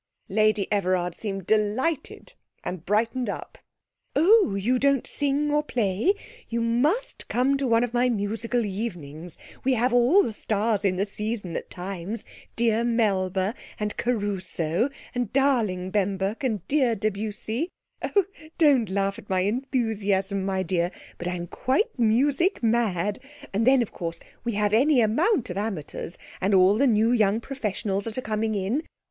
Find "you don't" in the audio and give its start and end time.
4.55-5.05